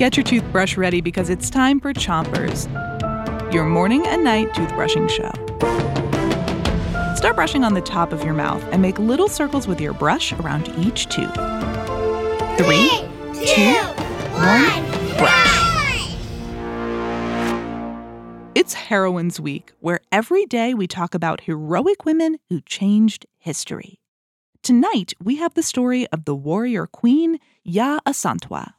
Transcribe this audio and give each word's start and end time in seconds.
Get 0.00 0.16
your 0.16 0.24
toothbrush 0.24 0.78
ready 0.78 1.02
because 1.02 1.28
it's 1.28 1.50
time 1.50 1.78
for 1.78 1.92
Chompers, 1.92 2.72
your 3.52 3.66
morning 3.66 4.06
and 4.06 4.24
night 4.24 4.48
toothbrushing 4.54 5.10
show. 5.10 5.30
Start 7.16 7.36
brushing 7.36 7.64
on 7.64 7.74
the 7.74 7.82
top 7.82 8.14
of 8.14 8.24
your 8.24 8.32
mouth 8.32 8.64
and 8.72 8.80
make 8.80 8.98
little 8.98 9.28
circles 9.28 9.68
with 9.68 9.78
your 9.78 9.92
brush 9.92 10.32
around 10.32 10.70
each 10.78 11.04
tooth. 11.10 11.34
Three, 12.56 12.88
two, 13.44 13.74
one, 14.40 15.18
brush. 15.18 16.16
It's 18.54 18.72
Heroines 18.72 19.38
Week, 19.38 19.70
where 19.80 20.00
every 20.10 20.46
day 20.46 20.72
we 20.72 20.86
talk 20.86 21.14
about 21.14 21.42
heroic 21.42 22.06
women 22.06 22.38
who 22.48 22.62
changed 22.62 23.26
history. 23.36 24.00
Tonight, 24.62 25.12
we 25.22 25.36
have 25.36 25.52
the 25.52 25.62
story 25.62 26.06
of 26.06 26.24
the 26.24 26.34
warrior 26.34 26.86
queen, 26.86 27.38
Yaa 27.68 27.98
Asantewaa. 28.06 28.72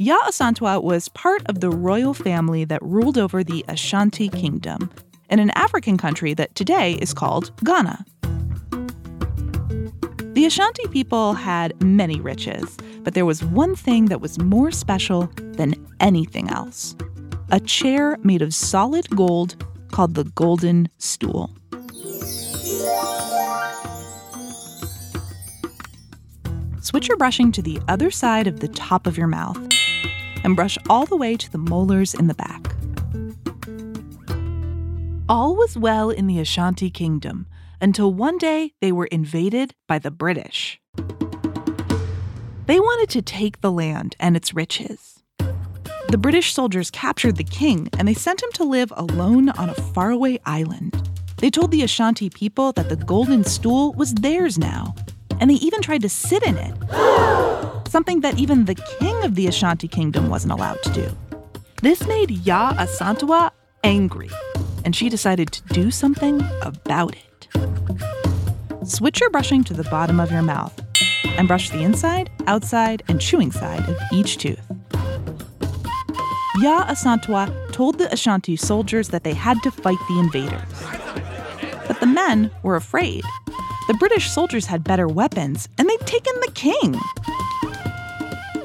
Yaa 0.00 0.16
Asantewaa 0.26 0.82
was 0.82 1.10
part 1.10 1.42
of 1.44 1.60
the 1.60 1.68
royal 1.68 2.14
family 2.14 2.64
that 2.64 2.82
ruled 2.82 3.18
over 3.18 3.44
the 3.44 3.62
Ashanti 3.68 4.30
Kingdom, 4.30 4.90
in 5.28 5.38
an 5.38 5.50
African 5.50 5.98
country 5.98 6.32
that 6.32 6.54
today 6.54 6.94
is 7.02 7.12
called 7.12 7.50
Ghana. 7.62 8.06
The 10.32 10.46
Ashanti 10.46 10.86
people 10.88 11.34
had 11.34 11.78
many 11.82 12.18
riches, 12.18 12.78
but 13.02 13.12
there 13.12 13.26
was 13.26 13.44
one 13.44 13.76
thing 13.76 14.06
that 14.06 14.22
was 14.22 14.38
more 14.38 14.70
special 14.70 15.30
than 15.36 15.74
anything 16.00 16.48
else 16.48 16.96
a 17.52 17.60
chair 17.60 18.16
made 18.22 18.40
of 18.40 18.54
solid 18.54 19.06
gold 19.10 19.62
called 19.92 20.14
the 20.14 20.24
Golden 20.24 20.88
Stool. 20.96 21.50
Switch 26.80 27.06
your 27.06 27.18
brushing 27.18 27.52
to 27.52 27.60
the 27.60 27.78
other 27.86 28.10
side 28.10 28.46
of 28.46 28.60
the 28.60 28.68
top 28.68 29.06
of 29.06 29.18
your 29.18 29.26
mouth 29.26 29.58
and 30.50 30.56
brush 30.56 30.76
all 30.88 31.06
the 31.06 31.16
way 31.16 31.36
to 31.36 31.52
the 31.52 31.58
molars 31.58 32.12
in 32.12 32.26
the 32.26 32.34
back. 32.34 32.74
All 35.28 35.54
was 35.54 35.76
well 35.76 36.10
in 36.10 36.26
the 36.26 36.40
Ashanti 36.40 36.90
Kingdom 36.90 37.46
until 37.80 38.12
one 38.12 38.36
day 38.36 38.72
they 38.80 38.90
were 38.90 39.06
invaded 39.06 39.74
by 39.86 40.00
the 40.00 40.10
British. 40.10 40.80
They 42.66 42.80
wanted 42.80 43.10
to 43.10 43.22
take 43.22 43.60
the 43.60 43.70
land 43.70 44.16
and 44.18 44.36
its 44.36 44.52
riches. 44.52 45.22
The 46.08 46.18
British 46.18 46.52
soldiers 46.52 46.90
captured 46.90 47.36
the 47.36 47.44
king 47.44 47.88
and 47.96 48.08
they 48.08 48.14
sent 48.14 48.42
him 48.42 48.50
to 48.54 48.64
live 48.64 48.92
alone 48.96 49.50
on 49.50 49.68
a 49.68 49.74
faraway 49.94 50.40
island. 50.46 51.08
They 51.36 51.50
told 51.50 51.70
the 51.70 51.82
Ashanti 51.82 52.28
people 52.28 52.72
that 52.72 52.88
the 52.88 52.96
golden 52.96 53.44
stool 53.44 53.92
was 53.92 54.14
theirs 54.14 54.58
now, 54.58 54.96
and 55.38 55.48
they 55.48 55.54
even 55.54 55.80
tried 55.80 56.02
to 56.02 56.08
sit 56.08 56.42
in 56.42 56.56
it 56.56 56.74
something 57.90 58.20
that 58.20 58.38
even 58.38 58.66
the 58.66 58.74
king 58.76 59.09
of 59.22 59.34
the 59.34 59.46
Ashanti 59.46 59.88
kingdom 59.88 60.28
wasn't 60.28 60.52
allowed 60.52 60.82
to 60.82 60.92
do. 60.92 61.16
This 61.82 62.06
made 62.06 62.30
Yaa 62.30 62.76
Asantewaa 62.76 63.50
angry, 63.84 64.30
and 64.84 64.94
she 64.94 65.08
decided 65.08 65.50
to 65.52 65.62
do 65.74 65.90
something 65.90 66.42
about 66.62 67.14
it. 67.16 67.48
Switch 68.84 69.20
your 69.20 69.30
brushing 69.30 69.64
to 69.64 69.74
the 69.74 69.84
bottom 69.84 70.20
of 70.20 70.30
your 70.30 70.42
mouth 70.42 70.78
and 71.24 71.48
brush 71.48 71.70
the 71.70 71.82
inside, 71.82 72.30
outside, 72.46 73.02
and 73.08 73.20
chewing 73.20 73.52
side 73.52 73.88
of 73.88 73.96
each 74.12 74.38
tooth. 74.38 74.60
Yaa 76.58 76.86
Asantewaa 76.86 77.72
told 77.72 77.98
the 77.98 78.12
Ashanti 78.12 78.56
soldiers 78.56 79.08
that 79.08 79.24
they 79.24 79.32
had 79.34 79.62
to 79.62 79.70
fight 79.70 79.98
the 80.08 80.18
invaders. 80.18 80.60
But 81.86 82.00
the 82.00 82.06
men 82.06 82.50
were 82.62 82.76
afraid. 82.76 83.24
The 83.88 83.94
British 83.94 84.30
soldiers 84.30 84.66
had 84.66 84.84
better 84.84 85.08
weapons, 85.08 85.68
and 85.78 85.88
they'd 85.88 86.06
taken 86.06 86.34
the 86.40 86.52
king. 86.52 87.00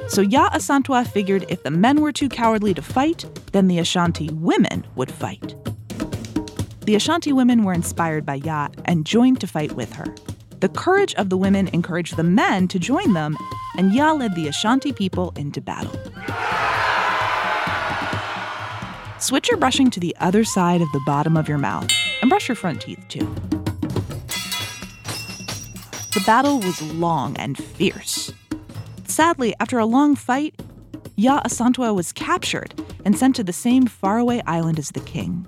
So 0.07 0.23
Yaa 0.23 0.49
Asantewaa 0.51 1.07
figured 1.07 1.45
if 1.49 1.63
the 1.63 1.71
men 1.71 1.99
were 1.99 2.11
too 2.11 2.29
cowardly 2.29 2.73
to 2.75 2.81
fight, 2.81 3.25
then 3.51 3.67
the 3.67 3.79
Ashanti 3.79 4.29
women 4.29 4.85
would 4.95 5.11
fight. 5.11 5.55
The 6.85 6.95
Ashanti 6.95 7.33
women 7.33 7.63
were 7.63 7.73
inspired 7.73 8.25
by 8.25 8.39
Yaa 8.39 8.73
and 8.85 9.05
joined 9.05 9.41
to 9.41 9.47
fight 9.47 9.71
with 9.73 9.91
her. 9.93 10.05
The 10.59 10.69
courage 10.69 11.15
of 11.15 11.29
the 11.29 11.37
women 11.37 11.67
encouraged 11.69 12.15
the 12.15 12.23
men 12.23 12.67
to 12.69 12.79
join 12.79 13.13
them, 13.13 13.35
and 13.77 13.91
Yaa 13.91 14.17
led 14.17 14.35
the 14.35 14.47
Ashanti 14.47 14.93
people 14.93 15.33
into 15.35 15.59
battle. 15.59 15.99
Switch 19.19 19.49
your 19.49 19.57
brushing 19.57 19.89
to 19.89 19.99
the 19.99 20.15
other 20.19 20.43
side 20.43 20.81
of 20.81 20.91
the 20.91 21.01
bottom 21.05 21.35
of 21.35 21.49
your 21.49 21.57
mouth 21.57 21.89
and 22.21 22.29
brush 22.29 22.47
your 22.47 22.55
front 22.55 22.81
teeth 22.81 23.03
too. 23.09 23.25
The 26.13 26.23
battle 26.25 26.59
was 26.59 26.81
long 26.93 27.35
and 27.37 27.57
fierce. 27.57 28.31
Sadly, 29.15 29.55
after 29.61 29.79
a 29.79 29.85
long 29.85 30.17
fight, 30.17 30.61
Yaa 31.17 31.41
Asantewaa 31.43 31.95
was 31.95 32.11
captured 32.11 32.73
and 33.05 33.17
sent 33.17 33.37
to 33.37 33.45
the 33.45 33.53
same 33.53 33.85
faraway 33.85 34.41
island 34.45 34.77
as 34.77 34.89
the 34.89 34.99
king. 34.99 35.47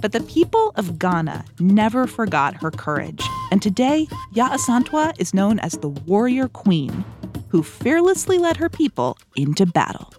But 0.00 0.12
the 0.12 0.20
people 0.20 0.72
of 0.76 0.96
Ghana 0.96 1.46
never 1.58 2.06
forgot 2.06 2.62
her 2.62 2.70
courage, 2.70 3.24
and 3.50 3.60
today, 3.60 4.06
Yaa 4.34 4.50
Asantewaa 4.50 5.20
is 5.20 5.34
known 5.34 5.58
as 5.58 5.72
the 5.72 5.88
warrior 5.88 6.46
queen 6.46 7.04
who 7.48 7.64
fearlessly 7.64 8.38
led 8.38 8.56
her 8.58 8.68
people 8.68 9.18
into 9.34 9.66
battle. 9.66 10.14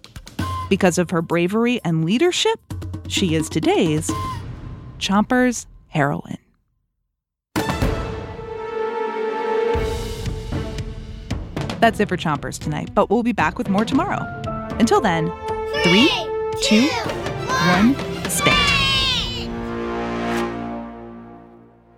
Because 0.69 0.97
of 0.97 1.11
her 1.11 1.21
bravery 1.21 1.79
and 1.85 2.03
leadership, 2.03 2.59
she 3.07 3.33
is 3.33 3.47
today's 3.47 4.11
Chomper's 4.99 5.67
heroine. 5.87 6.44
That's 11.85 11.99
it 11.99 12.09
for 12.09 12.17
Chompers 12.17 12.57
tonight, 12.57 12.95
but 12.95 13.11
we'll 13.11 13.21
be 13.21 13.31
back 13.31 13.59
with 13.59 13.69
more 13.69 13.85
tomorrow. 13.85 14.25
Until 14.79 14.99
then, 14.99 15.31
three, 15.83 16.09
two, 16.63 16.87
one, 17.45 17.93
spit. 18.27 18.53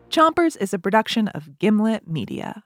Chompers 0.10 0.58
is 0.60 0.74
a 0.74 0.78
production 0.78 1.30
of 1.30 1.58
Gimlet 1.58 2.06
Media. 2.06 2.66